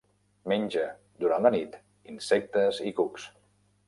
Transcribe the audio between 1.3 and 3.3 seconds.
la nit, insectes i cucs.